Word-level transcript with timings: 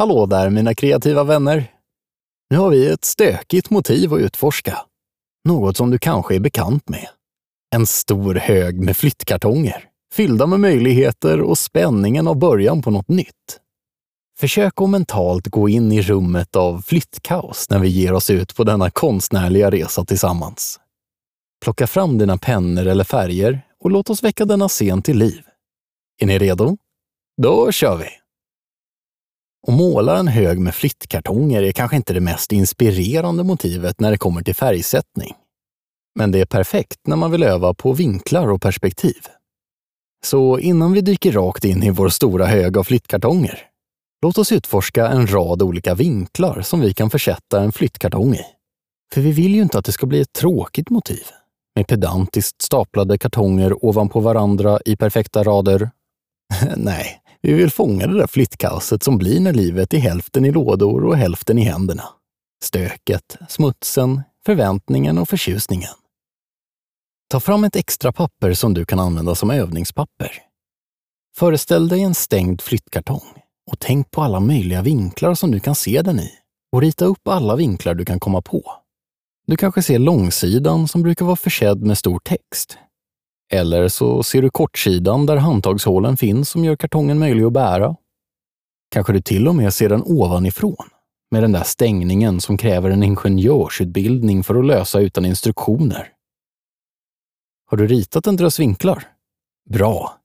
Hallå 0.00 0.26
där 0.26 0.50
mina 0.50 0.74
kreativa 0.74 1.24
vänner! 1.24 1.70
Nu 2.50 2.56
har 2.56 2.70
vi 2.70 2.86
ett 2.86 3.04
stökigt 3.04 3.70
motiv 3.70 4.14
att 4.14 4.20
utforska. 4.20 4.78
Något 5.48 5.76
som 5.76 5.90
du 5.90 5.98
kanske 5.98 6.34
är 6.34 6.40
bekant 6.40 6.88
med. 6.88 7.08
En 7.74 7.86
stor 7.86 8.34
hög 8.34 8.80
med 8.80 8.96
flyttkartonger, 8.96 9.84
fyllda 10.14 10.46
med 10.46 10.60
möjligheter 10.60 11.40
och 11.40 11.58
spänningen 11.58 12.28
av 12.28 12.38
början 12.38 12.82
på 12.82 12.90
något 12.90 13.08
nytt. 13.08 13.60
Försök 14.38 14.80
att 14.80 14.90
mentalt 14.90 15.46
gå 15.46 15.68
in 15.68 15.92
i 15.92 16.02
rummet 16.02 16.56
av 16.56 16.82
flyttkaos 16.82 17.70
när 17.70 17.78
vi 17.78 17.88
ger 17.88 18.12
oss 18.12 18.30
ut 18.30 18.56
på 18.56 18.64
denna 18.64 18.90
konstnärliga 18.90 19.70
resa 19.70 20.04
tillsammans. 20.04 20.80
Plocka 21.64 21.86
fram 21.86 22.18
dina 22.18 22.38
pennor 22.38 22.86
eller 22.86 23.04
färger 23.04 23.60
och 23.80 23.90
låt 23.90 24.10
oss 24.10 24.22
väcka 24.22 24.44
denna 24.44 24.68
scen 24.68 25.02
till 25.02 25.18
liv. 25.18 25.42
Är 26.20 26.26
ni 26.26 26.38
redo? 26.38 26.76
Då 27.42 27.72
kör 27.72 27.96
vi! 27.96 28.19
Och 29.66 29.72
måla 29.72 30.18
en 30.18 30.28
hög 30.28 30.58
med 30.58 30.74
flyttkartonger 30.74 31.62
är 31.62 31.72
kanske 31.72 31.96
inte 31.96 32.12
det 32.12 32.20
mest 32.20 32.52
inspirerande 32.52 33.44
motivet 33.44 34.00
när 34.00 34.10
det 34.10 34.18
kommer 34.18 34.42
till 34.42 34.54
färgsättning. 34.54 35.34
Men 36.14 36.32
det 36.32 36.40
är 36.40 36.44
perfekt 36.44 36.98
när 37.06 37.16
man 37.16 37.30
vill 37.30 37.42
öva 37.42 37.74
på 37.74 37.92
vinklar 37.92 38.50
och 38.50 38.62
perspektiv. 38.62 39.26
Så 40.24 40.58
innan 40.58 40.92
vi 40.92 41.00
dyker 41.00 41.32
rakt 41.32 41.64
in 41.64 41.82
i 41.82 41.90
vår 41.90 42.08
stora 42.08 42.46
hög 42.46 42.78
av 42.78 42.84
flyttkartonger, 42.84 43.58
låt 44.22 44.38
oss 44.38 44.52
utforska 44.52 45.08
en 45.08 45.26
rad 45.32 45.62
olika 45.62 45.94
vinklar 45.94 46.62
som 46.62 46.80
vi 46.80 46.94
kan 46.94 47.10
försätta 47.10 47.60
en 47.62 47.72
flyttkartong 47.72 48.34
i. 48.34 48.44
För 49.14 49.20
vi 49.20 49.32
vill 49.32 49.54
ju 49.54 49.62
inte 49.62 49.78
att 49.78 49.84
det 49.84 49.92
ska 49.92 50.06
bli 50.06 50.20
ett 50.20 50.32
tråkigt 50.32 50.90
motiv 50.90 51.22
med 51.76 51.86
pedantiskt 51.86 52.62
staplade 52.62 53.18
kartonger 53.18 53.84
ovanpå 53.84 54.20
varandra 54.20 54.78
i 54.84 54.96
perfekta 54.96 55.42
rader. 55.42 55.90
Nej, 56.76 57.20
vi 57.42 57.52
vill 57.52 57.70
fånga 57.70 58.06
det 58.06 58.18
där 58.18 58.26
flyttkaoset 58.26 59.02
som 59.02 59.18
blir 59.18 59.40
när 59.40 59.52
livet 59.52 59.94
är 59.94 59.98
hälften 59.98 60.44
i 60.44 60.52
lådor 60.52 61.04
och 61.04 61.16
hälften 61.16 61.58
i 61.58 61.62
händerna. 61.62 62.04
Stöket, 62.64 63.36
smutsen, 63.48 64.22
förväntningen 64.46 65.18
och 65.18 65.28
förtjusningen. 65.28 65.94
Ta 67.30 67.40
fram 67.40 67.64
ett 67.64 67.76
extra 67.76 68.12
papper 68.12 68.54
som 68.54 68.74
du 68.74 68.84
kan 68.84 68.98
använda 68.98 69.34
som 69.34 69.50
övningspapper. 69.50 70.32
Föreställ 71.36 71.88
dig 71.88 72.02
en 72.02 72.14
stängd 72.14 72.60
flyttkartong 72.60 73.22
och 73.70 73.78
tänk 73.78 74.10
på 74.10 74.22
alla 74.22 74.40
möjliga 74.40 74.82
vinklar 74.82 75.34
som 75.34 75.50
du 75.50 75.60
kan 75.60 75.74
se 75.74 76.02
den 76.02 76.20
i 76.20 76.30
och 76.72 76.80
rita 76.80 77.04
upp 77.04 77.28
alla 77.28 77.56
vinklar 77.56 77.94
du 77.94 78.04
kan 78.04 78.20
komma 78.20 78.42
på. 78.42 78.72
Du 79.46 79.56
kanske 79.56 79.82
ser 79.82 79.98
långsidan 79.98 80.88
som 80.88 81.02
brukar 81.02 81.24
vara 81.24 81.36
försedd 81.36 81.82
med 81.82 81.98
stor 81.98 82.18
text. 82.18 82.78
Eller 83.50 83.88
så 83.88 84.22
ser 84.22 84.42
du 84.42 84.50
kortsidan 84.50 85.26
där 85.26 85.36
handtagshålen 85.36 86.16
finns 86.16 86.50
som 86.50 86.64
gör 86.64 86.76
kartongen 86.76 87.18
möjlig 87.18 87.44
att 87.44 87.52
bära. 87.52 87.96
Kanske 88.90 89.12
du 89.12 89.20
till 89.20 89.48
och 89.48 89.54
med 89.54 89.74
ser 89.74 89.88
den 89.88 90.02
ovanifrån, 90.02 90.88
med 91.30 91.42
den 91.42 91.52
där 91.52 91.62
stängningen 91.62 92.40
som 92.40 92.56
kräver 92.56 92.90
en 92.90 93.02
ingenjörsutbildning 93.02 94.44
för 94.44 94.54
att 94.54 94.64
lösa 94.64 95.00
utan 95.00 95.24
instruktioner. 95.24 96.08
Har 97.70 97.76
du 97.76 97.86
ritat 97.86 98.26
en 98.26 98.36
drös 98.36 98.60
vinklar? 98.60 99.04
Bra! 99.70 100.16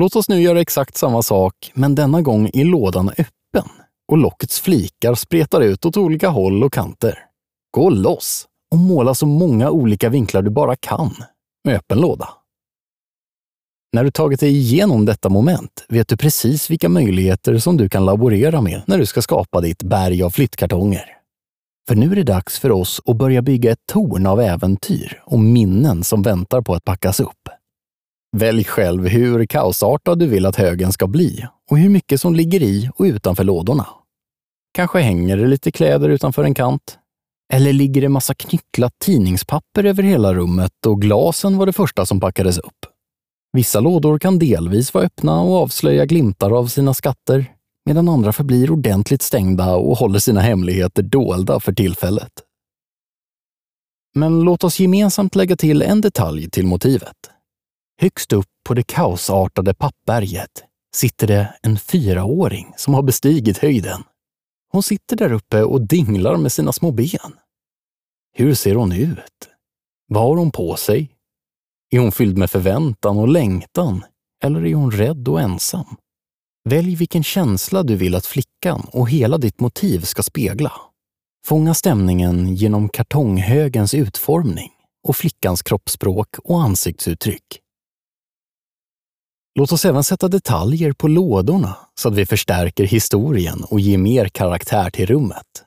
Låt 0.00 0.16
oss 0.16 0.28
nu 0.28 0.40
göra 0.40 0.60
exakt 0.60 0.96
samma 0.96 1.22
sak, 1.22 1.72
men 1.74 1.94
denna 1.94 2.22
gång 2.22 2.50
är 2.52 2.64
lådan 2.64 3.08
öppen 3.08 3.68
och 4.08 4.18
lockets 4.18 4.60
flikar 4.60 5.14
spretar 5.14 5.60
ut 5.60 5.86
åt 5.86 5.96
olika 5.96 6.28
håll 6.28 6.64
och 6.64 6.72
kanter. 6.72 7.18
Gå 7.70 7.90
loss! 7.90 8.48
och 8.74 8.80
måla 8.80 9.14
så 9.14 9.26
många 9.26 9.70
olika 9.70 10.08
vinklar 10.08 10.42
du 10.42 10.50
bara 10.50 10.76
kan 10.76 11.14
med 11.64 11.76
öppen 11.76 12.00
låda. 12.00 12.28
När 13.94 14.04
du 14.04 14.10
tagit 14.10 14.40
dig 14.40 14.56
igenom 14.56 15.04
detta 15.04 15.28
moment 15.28 15.84
vet 15.88 16.08
du 16.08 16.16
precis 16.16 16.70
vilka 16.70 16.88
möjligheter 16.88 17.58
som 17.58 17.76
du 17.76 17.88
kan 17.88 18.04
laborera 18.04 18.60
med 18.60 18.82
när 18.86 18.98
du 18.98 19.06
ska 19.06 19.22
skapa 19.22 19.60
ditt 19.60 19.82
berg 19.82 20.22
av 20.22 20.30
flyttkartonger. 20.30 21.04
För 21.88 21.94
nu 21.94 22.12
är 22.12 22.16
det 22.16 22.22
dags 22.22 22.58
för 22.58 22.72
oss 22.72 23.00
att 23.04 23.16
börja 23.16 23.42
bygga 23.42 23.72
ett 23.72 23.86
torn 23.92 24.26
av 24.26 24.40
äventyr 24.40 25.22
och 25.24 25.38
minnen 25.38 26.04
som 26.04 26.22
väntar 26.22 26.60
på 26.60 26.74
att 26.74 26.84
packas 26.84 27.20
upp. 27.20 27.48
Välj 28.36 28.64
själv 28.64 29.06
hur 29.06 29.46
kaosartad 29.46 30.18
du 30.18 30.26
vill 30.26 30.46
att 30.46 30.56
högen 30.56 30.92
ska 30.92 31.06
bli 31.06 31.46
och 31.70 31.78
hur 31.78 31.88
mycket 31.88 32.20
som 32.20 32.34
ligger 32.34 32.62
i 32.62 32.90
och 32.96 33.04
utanför 33.04 33.44
lådorna. 33.44 33.86
Kanske 34.74 35.00
hänger 35.00 35.36
det 35.36 35.46
lite 35.46 35.72
kläder 35.72 36.08
utanför 36.08 36.44
en 36.44 36.54
kant, 36.54 36.98
eller 37.52 37.72
ligger 37.72 38.00
det 38.00 38.08
massa 38.08 38.34
knycklat 38.34 38.92
tidningspapper 39.04 39.84
över 39.84 40.02
hela 40.02 40.34
rummet 40.34 40.86
och 40.86 41.00
glasen 41.00 41.58
var 41.58 41.66
det 41.66 41.72
första 41.72 42.06
som 42.06 42.20
packades 42.20 42.58
upp? 42.58 42.86
Vissa 43.54 43.80
lådor 43.80 44.18
kan 44.18 44.38
delvis 44.38 44.94
vara 44.94 45.04
öppna 45.04 45.40
och 45.40 45.56
avslöja 45.56 46.06
glimtar 46.06 46.50
av 46.50 46.66
sina 46.66 46.94
skatter, 46.94 47.54
medan 47.86 48.08
andra 48.08 48.32
förblir 48.32 48.70
ordentligt 48.70 49.22
stängda 49.22 49.74
och 49.76 49.96
håller 49.96 50.18
sina 50.18 50.40
hemligheter 50.40 51.02
dolda 51.02 51.60
för 51.60 51.72
tillfället. 51.72 52.32
Men 54.14 54.40
låt 54.40 54.64
oss 54.64 54.80
gemensamt 54.80 55.34
lägga 55.34 55.56
till 55.56 55.82
en 55.82 56.00
detalj 56.00 56.50
till 56.50 56.66
motivet. 56.66 57.16
Högst 58.00 58.32
upp 58.32 58.48
på 58.64 58.74
det 58.74 58.82
kaosartade 58.82 59.74
pappberget 59.74 60.64
sitter 60.94 61.26
det 61.26 61.54
en 61.62 61.78
fyraåring 61.78 62.74
som 62.76 62.94
har 62.94 63.02
bestigit 63.02 63.58
höjden. 63.58 64.02
Hon 64.72 64.82
sitter 64.82 65.16
där 65.16 65.32
uppe 65.32 65.62
och 65.62 65.80
dinglar 65.80 66.36
med 66.36 66.52
sina 66.52 66.72
små 66.72 66.92
ben. 66.92 67.34
Hur 68.32 68.54
ser 68.54 68.74
hon 68.74 68.92
ut? 68.92 69.48
Vad 70.08 70.22
har 70.22 70.36
hon 70.36 70.50
på 70.50 70.76
sig? 70.76 71.13
Är 71.94 71.98
hon 71.98 72.12
fylld 72.12 72.38
med 72.38 72.50
förväntan 72.50 73.18
och 73.18 73.28
längtan? 73.28 74.04
Eller 74.44 74.66
är 74.66 74.74
hon 74.74 74.90
rädd 74.90 75.28
och 75.28 75.40
ensam? 75.40 75.96
Välj 76.68 76.94
vilken 76.94 77.22
känsla 77.22 77.82
du 77.82 77.96
vill 77.96 78.14
att 78.14 78.26
flickan 78.26 78.86
och 78.92 79.10
hela 79.10 79.38
ditt 79.38 79.60
motiv 79.60 80.00
ska 80.00 80.22
spegla. 80.22 80.72
Fånga 81.46 81.74
stämningen 81.74 82.54
genom 82.54 82.88
kartonghögens 82.88 83.94
utformning 83.94 84.70
och 85.08 85.16
flickans 85.16 85.62
kroppsspråk 85.62 86.28
och 86.44 86.62
ansiktsuttryck. 86.62 87.60
Låt 89.58 89.72
oss 89.72 89.84
även 89.84 90.04
sätta 90.04 90.28
detaljer 90.28 90.92
på 90.92 91.08
lådorna 91.08 91.76
så 92.00 92.08
att 92.08 92.14
vi 92.14 92.26
förstärker 92.26 92.84
historien 92.84 93.64
och 93.64 93.80
ger 93.80 93.98
mer 93.98 94.28
karaktär 94.28 94.90
till 94.90 95.06
rummet. 95.06 95.63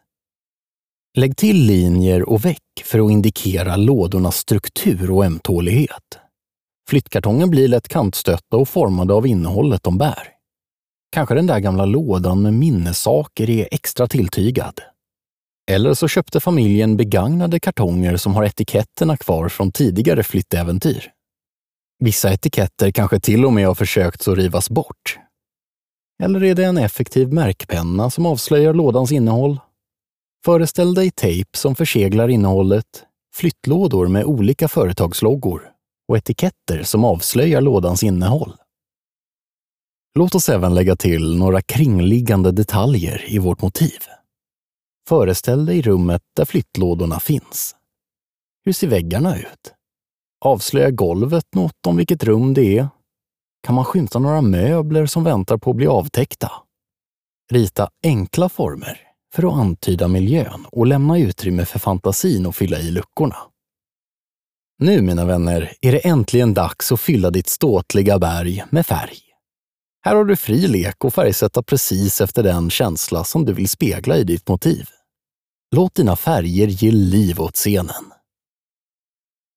Lägg 1.18 1.38
till 1.38 1.58
linjer 1.58 2.30
och 2.30 2.46
väck 2.46 2.84
för 2.84 3.06
att 3.06 3.12
indikera 3.12 3.76
lådornas 3.76 4.38
struktur 4.38 5.12
och 5.12 5.26
ömtålighet. 5.26 6.20
Flyttkartongen 6.90 7.50
blir 7.50 7.68
lätt 7.68 7.88
kantstötta 7.88 8.58
och 8.58 8.70
formade 8.70 9.14
av 9.14 9.28
innehållet 9.28 9.84
de 9.84 9.98
bär. 9.98 10.30
Kanske 11.12 11.36
den 11.36 11.48
där 11.48 11.60
gamla 11.60 11.86
lådan 11.86 12.42
med 12.42 12.54
minnessaker 12.54 13.50
är 13.50 13.68
extra 13.72 14.08
tilltygad. 14.08 14.82
Eller 15.72 15.94
så 15.94 16.08
köpte 16.08 16.40
familjen 16.40 16.98
begagnade 16.98 17.60
kartonger 17.60 18.18
som 18.18 18.36
har 18.36 18.44
etiketterna 18.44 19.18
kvar 19.18 19.50
från 19.50 19.72
tidigare 19.72 20.24
flyttäventyr. 20.24 21.12
Vissa 22.00 22.34
etiketter 22.34 22.92
kanske 22.92 23.20
till 23.20 23.46
och 23.46 23.54
med 23.54 23.68
har 23.68 23.76
försökt 23.76 24.28
att 24.28 24.38
rivas 24.38 24.70
bort. 24.70 25.20
Eller 26.24 26.44
är 26.44 26.56
det 26.56 26.64
en 26.64 26.78
effektiv 26.78 27.34
märkpenna 27.34 28.10
som 28.10 28.26
avslöjar 28.26 28.74
lådans 28.74 29.12
innehåll? 29.12 29.60
Föreställ 30.46 30.94
dig 30.94 31.12
tejp 31.12 31.58
som 31.58 31.76
förseglar 31.76 32.28
innehållet, 32.28 33.06
flyttlådor 33.36 34.08
med 34.08 34.26
olika 34.26 34.68
företagsloggor 34.68 35.72
och 36.08 36.18
etiketter 36.18 36.84
som 36.84 37.04
avslöjar 37.04 37.62
lådans 37.62 38.04
innehåll. 38.04 38.56
Låt 40.18 40.36
oss 40.36 40.50
även 40.50 40.76
lägga 40.76 40.96
till 40.96 41.38
några 41.38 41.62
kringliggande 41.62 42.52
detaljer 42.52 43.34
i 43.34 43.40
vårt 43.40 43.62
motiv. 43.62 44.00
Föreställ 45.10 45.66
dig 45.66 45.82
rummet 45.82 46.22
där 46.36 46.46
flyttlådorna 46.46 47.20
finns. 47.20 47.76
Hur 48.66 48.74
ser 48.74 48.88
väggarna 48.88 49.38
ut? 49.38 49.74
Avslöjar 50.46 50.92
golvet 50.92 51.46
något 51.56 51.88
om 51.88 51.98
vilket 51.98 52.24
rum 52.24 52.54
det 52.54 52.78
är? 52.78 52.88
Kan 53.64 53.76
man 53.76 53.86
skymta 53.86 54.20
några 54.20 54.42
möbler 54.42 55.06
som 55.06 55.24
väntar 55.24 55.58
på 55.58 55.70
att 55.70 55.76
bli 55.76 55.88
avtäckta? 55.88 56.52
Rita 57.52 57.90
enkla 58.04 58.50
former 58.50 59.07
för 59.36 59.48
att 59.48 59.54
antyda 59.54 60.08
miljön 60.08 60.66
och 60.72 60.88
lämna 60.88 61.18
utrymme 61.18 61.66
för 61.66 61.80
fantasin 61.80 62.46
att 62.46 62.56
fylla 62.56 62.80
i 62.80 62.92
luckorna. 62.92 63.38
Nu, 64.80 65.02
mina 65.02 65.26
vänner, 65.26 65.74
är 65.82 65.92
det 65.92 66.08
äntligen 66.08 66.54
dags 66.54 66.92
att 66.92 67.00
fylla 67.02 67.30
ditt 67.30 67.50
ståtliga 67.50 68.20
berg 68.20 68.64
med 68.70 68.86
färg. 68.86 69.18
Här 70.06 70.16
har 70.16 70.26
du 70.26 70.36
fri 70.36 70.68
lek 70.68 71.06
och 71.06 71.14
färgsätta 71.14 71.64
precis 71.64 72.22
efter 72.22 72.44
den 72.44 72.70
känsla 72.70 73.24
som 73.24 73.46
du 73.46 73.54
vill 73.54 73.70
spegla 73.70 74.18
i 74.18 74.24
ditt 74.24 74.48
motiv. 74.48 74.90
Låt 75.76 75.96
dina 75.96 76.16
färger 76.16 76.68
ge 76.68 76.92
liv 76.92 77.42
åt 77.42 77.56
scenen. 77.56 78.12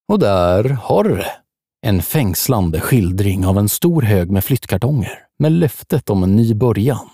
Och 0.08 0.18
där 0.18 0.64
har 0.64 1.04
du 1.04 1.16
det. 1.16 1.32
En 1.86 2.02
fängslande 2.02 2.80
skildring 2.80 3.46
av 3.46 3.58
en 3.58 3.68
stor 3.68 4.02
hög 4.02 4.30
med 4.30 4.44
flyttkartonger 4.44 5.26
med 5.38 5.52
löftet 5.52 6.10
om 6.10 6.22
en 6.22 6.36
ny 6.36 6.54
början. 6.54 7.08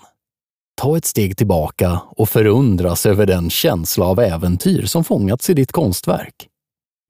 Ta 0.81 0.97
ett 0.97 1.05
steg 1.05 1.37
tillbaka 1.37 2.01
och 2.07 2.29
förundras 2.29 3.05
över 3.05 3.25
den 3.25 3.49
känsla 3.49 4.05
av 4.05 4.19
äventyr 4.19 4.85
som 4.85 5.03
fångats 5.03 5.49
i 5.49 5.53
ditt 5.53 5.71
konstverk. 5.71 6.47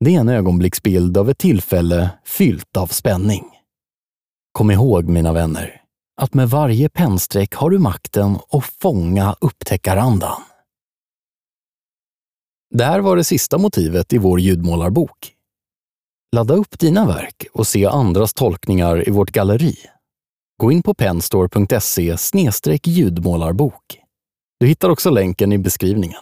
Det 0.04 0.14
är 0.14 0.20
en 0.20 0.28
ögonblicksbild 0.28 1.18
av 1.18 1.30
ett 1.30 1.38
tillfälle 1.38 2.10
fyllt 2.24 2.76
av 2.76 2.86
spänning. 2.86 3.44
Kom 4.52 4.70
ihåg, 4.70 5.04
mina 5.04 5.32
vänner, 5.32 5.82
att 6.20 6.34
med 6.34 6.50
varje 6.50 6.88
pennstreck 6.88 7.54
har 7.54 7.70
du 7.70 7.78
makten 7.78 8.38
att 8.50 8.64
fånga 8.64 9.36
upptäckarandan. 9.40 10.42
Det 12.74 12.84
här 12.84 13.00
var 13.00 13.16
det 13.16 13.24
sista 13.24 13.58
motivet 13.58 14.12
i 14.12 14.18
vår 14.18 14.40
ljudmålarbok. 14.40 15.34
Ladda 16.36 16.54
upp 16.54 16.78
dina 16.78 17.06
verk 17.06 17.46
och 17.52 17.66
se 17.66 17.86
andras 17.86 18.34
tolkningar 18.34 19.08
i 19.08 19.10
vårt 19.10 19.30
galleri. 19.30 19.76
Gå 20.60 20.72
in 20.72 20.82
på 20.82 20.94
penstore.se 20.94 22.16
ljudmålarbok. 22.86 23.98
Du 24.60 24.66
hittar 24.66 24.90
också 24.90 25.10
länken 25.10 25.52
i 25.52 25.58
beskrivningen. 25.58 26.20